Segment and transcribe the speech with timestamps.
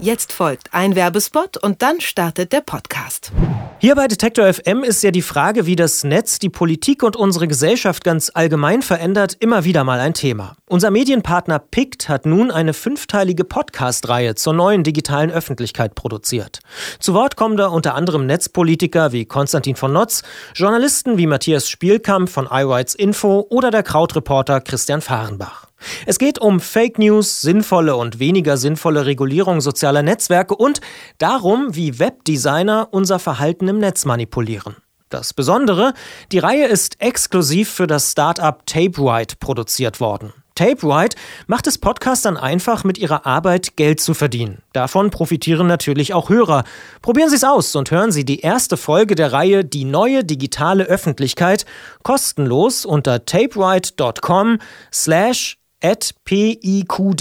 [0.00, 3.32] Jetzt folgt ein Werbespot und dann startet der Podcast.
[3.80, 7.48] Hier bei Detektor FM ist ja die Frage, wie das Netz die Politik und unsere
[7.48, 10.57] Gesellschaft ganz allgemein verändert, immer wieder mal ein Thema.
[10.70, 16.60] Unser Medienpartner PICT hat nun eine fünfteilige Podcast-Reihe zur neuen digitalen Öffentlichkeit produziert.
[16.98, 20.24] Zu Wort kommen da unter anderem Netzpolitiker wie Konstantin von Notz,
[20.54, 25.68] Journalisten wie Matthias Spielkamp von iRights Info oder der Krautreporter Christian Fahrenbach.
[26.04, 30.82] Es geht um Fake News, sinnvolle und weniger sinnvolle Regulierung sozialer Netzwerke und
[31.16, 34.76] darum, wie Webdesigner unser Verhalten im Netz manipulieren.
[35.08, 35.94] Das Besondere,
[36.30, 40.34] die Reihe ist exklusiv für das Startup TapeWhite produziert worden.
[40.58, 44.62] TapeWhite macht es Podcastern einfach, mit ihrer Arbeit Geld zu verdienen.
[44.72, 46.64] Davon profitieren natürlich auch Hörer.
[47.00, 50.82] Probieren Sie es aus und hören Sie die erste Folge der Reihe Die neue digitale
[50.82, 51.64] Öffentlichkeit
[52.02, 54.58] kostenlos unter tapewhite.com
[54.92, 57.20] slash at PIQD.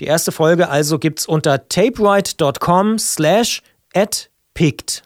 [0.00, 3.60] Die erste Folge also gibt's unter tapewrite.com slash
[3.94, 5.02] at picked.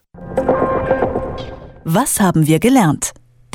[1.85, 3.13] Was haben wir gelernt?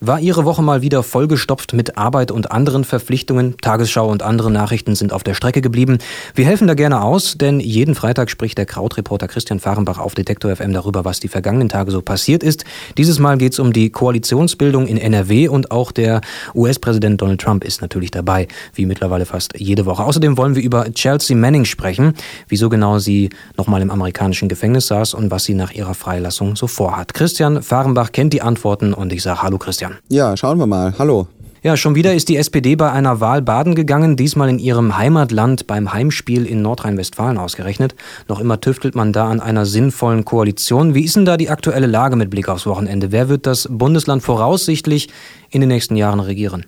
[0.00, 3.56] War Ihre Woche mal wieder vollgestopft mit Arbeit und anderen Verpflichtungen?
[3.60, 5.98] Tagesschau und andere Nachrichten sind auf der Strecke geblieben.
[6.36, 10.54] Wir helfen da gerne aus, denn jeden Freitag spricht der Krautreporter Christian Fahrenbach auf Detektor
[10.54, 12.64] FM darüber, was die vergangenen Tage so passiert ist.
[12.96, 16.20] Dieses Mal geht es um die Koalitionsbildung in NRW und auch der
[16.54, 20.04] US-Präsident Donald Trump ist natürlich dabei, wie mittlerweile fast jede Woche.
[20.04, 22.14] Außerdem wollen wir über Chelsea Manning sprechen,
[22.46, 26.68] wieso genau sie nochmal im amerikanischen Gefängnis saß und was sie nach ihrer Freilassung so
[26.68, 27.14] vorhat.
[27.14, 29.87] Christian Fahrenbach kennt die Antworten und ich sage Hallo Christian.
[29.88, 29.98] Christian.
[30.08, 30.94] Ja, schauen wir mal.
[30.98, 31.28] Hallo.
[31.60, 35.66] Ja, schon wieder ist die SPD bei einer Wahl baden gegangen, diesmal in ihrem Heimatland
[35.66, 37.96] beim Heimspiel in Nordrhein-Westfalen ausgerechnet.
[38.28, 40.94] Noch immer tüftelt man da an einer sinnvollen Koalition.
[40.94, 43.10] Wie ist denn da die aktuelle Lage mit Blick aufs Wochenende?
[43.10, 45.08] Wer wird das Bundesland voraussichtlich
[45.50, 46.66] in den nächsten Jahren regieren?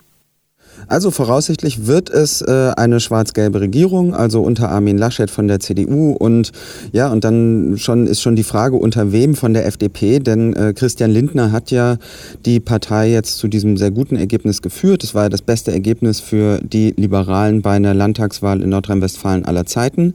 [0.87, 6.13] Also voraussichtlich wird es äh, eine schwarz-gelbe Regierung, also unter Armin Laschet von der CDU
[6.13, 6.53] und
[6.93, 10.73] ja, und dann schon ist schon die Frage, unter wem von der FDP, denn äh,
[10.75, 11.97] Christian Lindner hat ja
[12.45, 15.05] die Partei jetzt zu diesem sehr guten Ergebnis geführt.
[15.05, 19.67] Es war ja das beste Ergebnis für die Liberalen bei einer Landtagswahl in Nordrhein-Westfalen aller
[19.67, 20.15] Zeiten.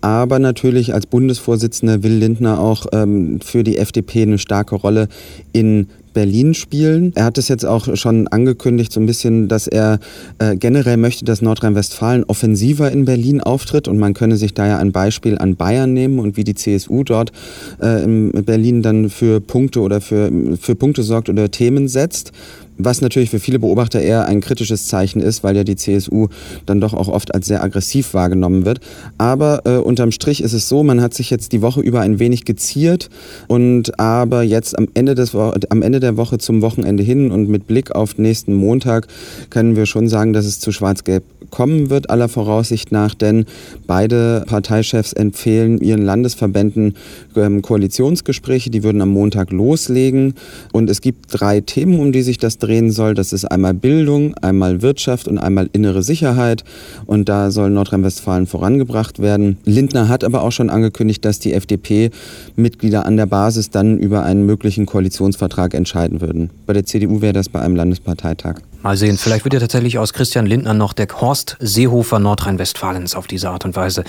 [0.00, 5.08] Aber natürlich als Bundesvorsitzender will Lindner auch ähm, für die FDP eine starke Rolle
[5.52, 7.12] in Berlin spielen.
[7.14, 9.98] Er hat es jetzt auch schon angekündigt, so ein bisschen, dass er
[10.38, 14.78] äh, generell möchte, dass Nordrhein-Westfalen offensiver in Berlin auftritt und man könne sich da ja
[14.78, 17.32] ein Beispiel an Bayern nehmen und wie die CSU dort
[17.82, 22.32] äh, in Berlin dann für Punkte oder für, für Punkte sorgt oder Themen setzt
[22.78, 26.28] was natürlich für viele Beobachter eher ein kritisches Zeichen ist, weil ja die CSU
[26.66, 28.80] dann doch auch oft als sehr aggressiv wahrgenommen wird.
[29.18, 32.18] Aber äh, unterm Strich ist es so, man hat sich jetzt die Woche über ein
[32.18, 33.08] wenig geziert
[33.48, 37.66] und aber jetzt am Ende, des, am Ende der Woche zum Wochenende hin und mit
[37.66, 39.06] Blick auf nächsten Montag
[39.50, 43.46] können wir schon sagen, dass es zu Schwarz-Gelb kommen wird, aller Voraussicht nach, denn
[43.86, 46.96] beide Parteichefs empfehlen ihren Landesverbänden
[47.36, 50.34] ähm, Koalitionsgespräche, die würden am Montag loslegen
[50.72, 53.14] und es gibt drei Themen, um die sich das drehen soll.
[53.14, 56.64] Das ist einmal Bildung, einmal Wirtschaft und einmal innere Sicherheit.
[57.06, 59.58] Und da soll Nordrhein-Westfalen vorangebracht werden.
[59.64, 64.44] Lindner hat aber auch schon angekündigt, dass die FDP-Mitglieder an der Basis dann über einen
[64.44, 66.50] möglichen Koalitionsvertrag entscheiden würden.
[66.66, 68.56] Bei der CDU wäre das bei einem Landesparteitag.
[68.82, 73.26] Mal sehen, vielleicht wird ja tatsächlich aus Christian Lindner noch der Horst Seehofer Nordrhein-Westfalens auf
[73.26, 74.04] diese Art und Weise.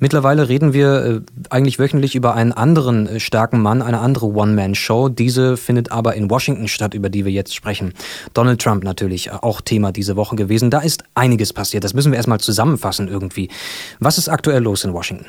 [0.00, 1.20] Mittlerweile reden wir äh,
[1.50, 5.08] eigentlich wöchentlich über einen anderen äh, starken Mann, eine andere One-Man-Show.
[5.08, 7.92] Diese findet aber in Washington statt, über die wir jetzt sprechen.
[8.32, 10.70] Donald Trump natürlich äh, auch Thema diese Woche gewesen.
[10.70, 11.82] Da ist einiges passiert.
[11.82, 13.50] Das müssen wir erstmal zusammenfassen irgendwie.
[13.98, 15.26] Was ist aktuell los in Washington?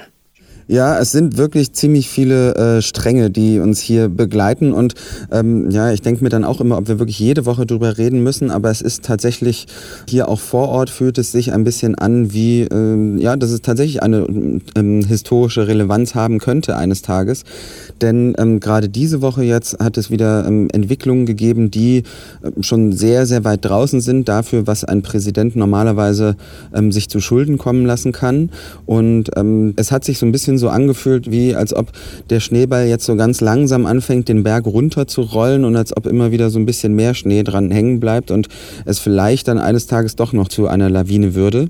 [0.72, 4.72] Ja, es sind wirklich ziemlich viele äh, Stränge, die uns hier begleiten.
[4.72, 4.94] Und
[5.32, 8.22] ähm, ja, ich denke mir dann auch immer, ob wir wirklich jede Woche drüber reden
[8.22, 8.52] müssen.
[8.52, 9.66] Aber es ist tatsächlich
[10.08, 13.64] hier auch vor Ort fühlt es sich ein bisschen an, wie ähm, ja, dass es
[13.64, 14.28] tatsächlich eine
[14.76, 17.46] ähm, historische Relevanz haben könnte eines Tages.
[18.00, 22.04] Denn ähm, gerade diese Woche jetzt hat es wieder ähm, Entwicklungen gegeben, die
[22.44, 26.36] äh, schon sehr, sehr weit draußen sind dafür, was ein Präsident normalerweise
[26.76, 28.52] ähm, sich zu Schulden kommen lassen kann.
[28.86, 31.92] Und ähm, es hat sich so ein bisschen so angefühlt, wie als ob
[32.30, 36.06] der Schneeball jetzt so ganz langsam anfängt, den Berg runter zu rollen und als ob
[36.06, 38.48] immer wieder so ein bisschen mehr Schnee dran hängen bleibt und
[38.86, 41.70] es vielleicht dann eines Tages doch noch zu einer Lawine würde.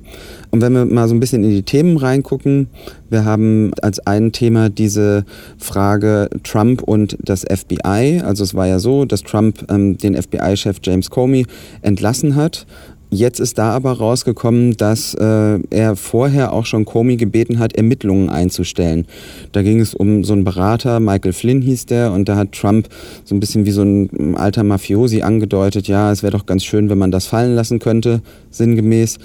[0.52, 2.68] Und wenn wir mal so ein bisschen in die Themen reingucken,
[3.10, 5.26] wir haben als ein Thema diese
[5.58, 8.22] Frage Trump und das FBI.
[8.24, 11.46] Also es war ja so, dass Trump ähm, den FBI-Chef James Comey
[11.82, 12.66] entlassen hat
[13.12, 18.30] Jetzt ist da aber rausgekommen, dass äh, er vorher auch schon Comey gebeten hat, Ermittlungen
[18.30, 19.08] einzustellen.
[19.52, 22.88] Da ging es um so einen Berater, Michael Flynn hieß der, und da hat Trump
[23.26, 26.90] so ein bisschen wie so ein alter Mafiosi angedeutet, ja, es wäre doch ganz schön,
[26.92, 28.22] wenn man das fallen lassen könnte,
[28.52, 29.18] sinngemäß.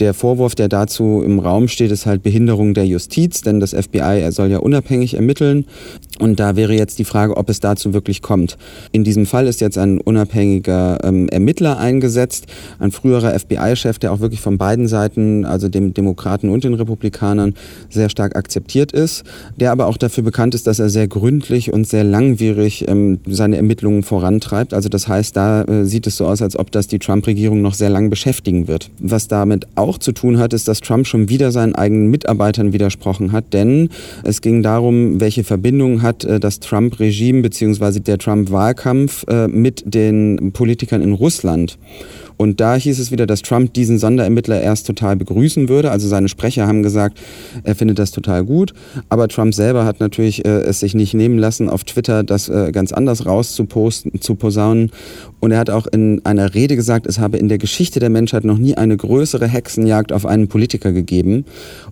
[0.00, 4.28] Der Vorwurf, der dazu im Raum steht, ist halt Behinderung der Justiz, denn das FBI
[4.30, 5.64] soll ja unabhängig ermitteln.
[6.20, 8.58] Und da wäre jetzt die Frage, ob es dazu wirklich kommt.
[8.92, 12.46] In diesem Fall ist jetzt ein unabhängiger ähm, Ermittler eingesetzt,
[12.78, 17.54] ein früherer FBI-Chef, der auch wirklich von beiden Seiten, also dem Demokraten und den Republikanern,
[17.88, 19.24] sehr stark akzeptiert ist,
[19.56, 23.56] der aber auch dafür bekannt ist, dass er sehr gründlich und sehr langwierig ähm, seine
[23.56, 24.74] Ermittlungen vorantreibt.
[24.74, 27.74] Also das heißt, da äh, sieht es so aus, als ob das die Trump-Regierung noch
[27.74, 28.90] sehr lang beschäftigen wird.
[29.00, 33.32] Was damit auch zu tun hat, ist, dass Trump schon wieder seinen eigenen Mitarbeitern widersprochen
[33.32, 33.88] hat, denn
[34.24, 38.00] es ging darum, welche Verbindungen hat äh, das Trump-Regime bzw.
[38.00, 41.78] der Trump-Wahlkampf äh, mit den Politikern in Russland.
[42.38, 45.90] Und da hieß es wieder, dass Trump diesen Sonderermittler erst total begrüßen würde.
[45.90, 47.18] Also seine Sprecher haben gesagt,
[47.64, 48.72] er findet das total gut.
[49.08, 52.70] Aber Trump selber hat natürlich äh, es sich nicht nehmen lassen, auf Twitter das äh,
[52.72, 54.90] ganz anders rauszuposten, zu posaunen.
[55.40, 58.44] Und er hat auch in einer Rede gesagt, es habe in der Geschichte der Menschheit
[58.44, 61.44] noch nie eine größere Hexenjagd auf einen Politiker gegeben.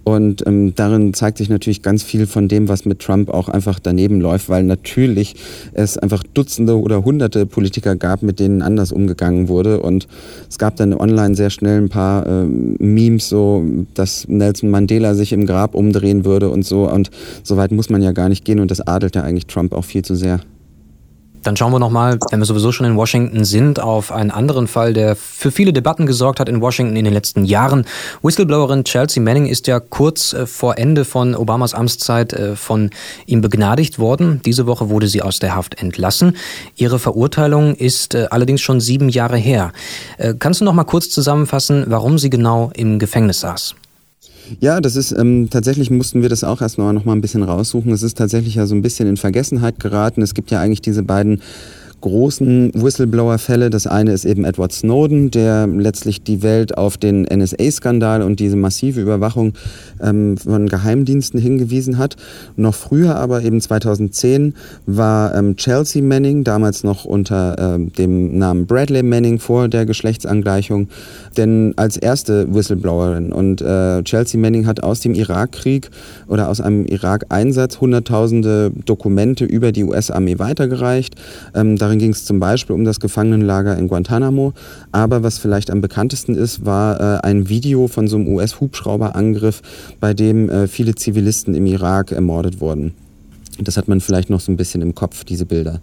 [0.04, 3.80] Und ähm, darin zeigt sich natürlich ganz viel von dem, was mit Trump auch einfach
[3.80, 5.34] daneben läuft, weil natürlich
[5.72, 9.80] es einfach Dutzende oder Hunderte Politiker gab, mit denen anders umgegangen wurde.
[9.80, 10.06] Und
[10.48, 15.32] es gab dann online sehr schnell ein paar äh, Memes, so dass Nelson Mandela sich
[15.32, 16.90] im Grab umdrehen würde und so.
[16.90, 17.10] Und
[17.42, 19.84] so weit muss man ja gar nicht gehen und das adelt ja eigentlich Trump auch
[19.84, 20.40] viel zu sehr.
[21.46, 24.92] Dann schauen wir nochmal, wenn wir sowieso schon in Washington sind, auf einen anderen Fall,
[24.92, 27.84] der für viele Debatten gesorgt hat in Washington in den letzten Jahren.
[28.20, 32.90] Whistleblowerin Chelsea Manning ist ja kurz äh, vor Ende von Obamas Amtszeit äh, von
[33.26, 34.40] ihm begnadigt worden.
[34.44, 36.36] Diese Woche wurde sie aus der Haft entlassen.
[36.74, 39.72] Ihre Verurteilung ist äh, allerdings schon sieben Jahre her.
[40.40, 43.76] Kannst du noch mal kurz zusammenfassen, warum sie genau im Gefängnis saß?
[44.60, 47.92] Ja, das ist ähm, tatsächlich mussten wir das auch erstmal noch mal ein bisschen raussuchen.
[47.92, 50.22] Es ist tatsächlich ja so ein bisschen in Vergessenheit geraten.
[50.22, 51.42] Es gibt ja eigentlich diese beiden
[52.00, 53.70] großen Whistleblower-Fälle.
[53.70, 58.56] Das eine ist eben Edward Snowden, der letztlich die Welt auf den NSA-Skandal und diese
[58.56, 59.54] massive Überwachung
[60.02, 62.16] ähm, von Geheimdiensten hingewiesen hat.
[62.56, 64.54] Noch früher, aber eben 2010,
[64.86, 70.88] war ähm, Chelsea Manning, damals noch unter ähm, dem Namen Bradley Manning vor der Geschlechtsangleichung,
[71.36, 73.32] denn als erste Whistleblowerin.
[73.32, 75.90] Und äh, Chelsea Manning hat aus dem Irakkrieg
[76.28, 81.14] oder aus einem Irak-Einsatz hunderttausende Dokumente über die US-Armee weitergereicht.
[81.54, 84.52] Ähm, darin ging es zum Beispiel um das Gefangenenlager in Guantanamo.
[84.92, 89.62] Aber was vielleicht am bekanntesten ist, war äh, ein Video von so einem US-Hubschrauberangriff,
[90.00, 92.94] bei dem äh, viele Zivilisten im Irak ermordet wurden.
[93.58, 95.80] Das hat man vielleicht noch so ein bisschen im Kopf, diese Bilder.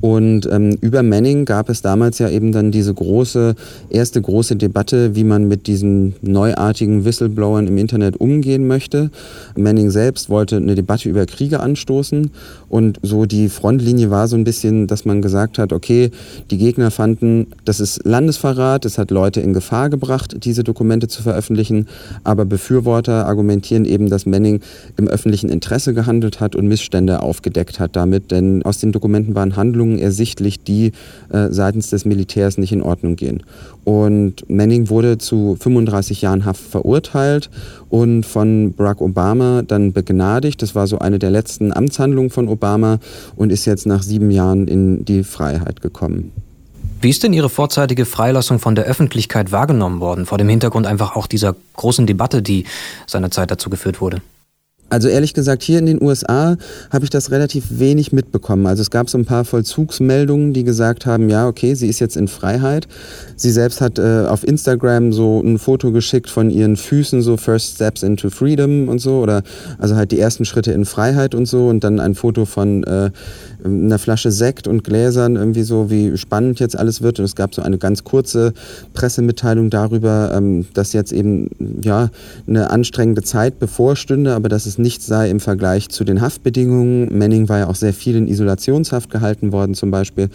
[0.00, 3.56] Und ähm, über Manning gab es damals ja eben dann diese große,
[3.90, 9.10] erste große Debatte, wie man mit diesen neuartigen Whistleblowern im Internet umgehen möchte.
[9.56, 12.30] Manning selbst wollte eine Debatte über Kriege anstoßen
[12.68, 16.10] und so die Frontlinie war so ein bisschen, dass man gesagt hat, okay,
[16.50, 21.22] die Gegner fanden, das ist Landesverrat, es hat Leute in Gefahr gebracht, diese Dokumente zu
[21.22, 21.88] veröffentlichen,
[22.22, 24.60] aber Befürworter argumentieren eben, dass Manning
[24.96, 29.56] im öffentlichen Interesse gehandelt hat und Missstände aufgedeckt hat damit, denn aus den Dokumenten waren
[29.56, 30.92] Handlungen Handlungen ersichtlich, die
[31.30, 33.42] äh, seitens des Militärs nicht in Ordnung gehen.
[33.84, 37.48] Und Manning wurde zu 35 Jahren Haft verurteilt
[37.88, 40.62] und von Barack Obama dann begnadigt.
[40.62, 42.98] Das war so eine der letzten Amtshandlungen von Obama
[43.36, 46.32] und ist jetzt nach sieben Jahren in die Freiheit gekommen.
[47.00, 51.14] Wie ist denn Ihre vorzeitige Freilassung von der Öffentlichkeit wahrgenommen worden, vor dem Hintergrund einfach
[51.14, 52.64] auch dieser großen Debatte, die
[53.06, 54.20] seinerzeit dazu geführt wurde?
[54.90, 56.56] Also ehrlich gesagt, hier in den USA
[56.90, 58.66] habe ich das relativ wenig mitbekommen.
[58.66, 62.16] Also es gab so ein paar Vollzugsmeldungen, die gesagt haben, ja, okay, sie ist jetzt
[62.16, 62.88] in Freiheit.
[63.36, 67.74] Sie selbst hat äh, auf Instagram so ein Foto geschickt von ihren Füßen, so First
[67.74, 69.42] Steps into Freedom und so, oder
[69.78, 73.10] also halt die ersten Schritte in Freiheit und so und dann ein Foto von äh,
[73.64, 77.18] einer Flasche Sekt und Gläsern, irgendwie so, wie spannend jetzt alles wird.
[77.18, 78.52] Und es gab so eine ganz kurze
[78.94, 81.50] Pressemitteilung darüber, ähm, dass jetzt eben
[81.82, 82.10] ja
[82.46, 87.16] eine anstrengende Zeit bevorstünde, aber dass es nichts sei im Vergleich zu den Haftbedingungen.
[87.16, 90.28] Manning war ja auch sehr viel in Isolationshaft gehalten worden zum Beispiel.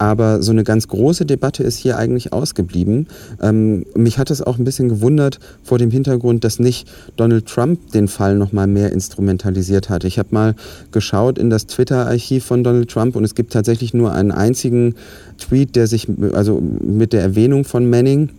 [0.00, 3.06] Aber so eine ganz große Debatte ist hier eigentlich ausgeblieben.
[3.42, 7.92] Ähm, mich hat es auch ein bisschen gewundert vor dem Hintergrund, dass nicht Donald Trump
[7.92, 10.04] den Fall noch mal mehr instrumentalisiert hat.
[10.04, 10.54] Ich habe mal
[10.90, 14.94] geschaut in das Twitter-Archiv von Donald Trump und es gibt tatsächlich nur einen einzigen
[15.36, 18.30] Tweet, der sich also mit der Erwähnung von Manning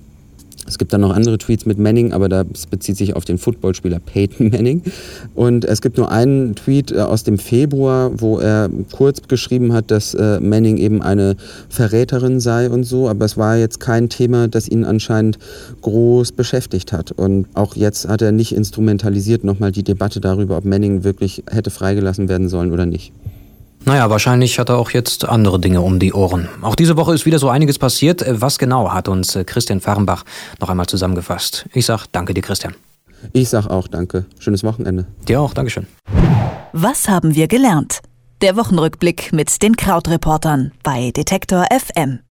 [0.72, 4.00] es gibt dann noch andere Tweets mit Manning, aber das bezieht sich auf den Footballspieler
[4.00, 4.82] Peyton Manning.
[5.36, 9.92] Und es gibt nur einen Tweet äh, aus dem Februar, wo er kurz geschrieben hat,
[9.92, 11.36] dass äh, Manning eben eine
[11.68, 13.10] Verräterin sei und so.
[13.10, 15.40] Aber es war jetzt kein Thema, das ihn anscheinend
[15.82, 17.12] groß beschäftigt hat.
[17.12, 21.70] Und auch jetzt hat er nicht instrumentalisiert nochmal die Debatte darüber, ob Manning wirklich hätte
[21.70, 23.12] freigelassen werden sollen oder nicht.
[23.84, 26.48] Naja, wahrscheinlich hat er auch jetzt andere Dinge um die Ohren.
[26.62, 28.24] Auch diese Woche ist wieder so einiges passiert.
[28.28, 30.24] Was genau hat uns äh, Christian Fahrenbach
[30.60, 31.66] noch einmal zusammengefasst?
[31.74, 32.76] Ich sag danke dir, Christian.
[33.34, 34.26] Ich sag auch danke.
[34.40, 35.06] Schönes Wochenende.
[35.28, 35.88] Dir auch, Dankeschön.
[36.74, 38.00] Was haben wir gelernt?
[38.42, 42.22] Der Wochenrückblick mit den Krautreportern bei Detektor FM.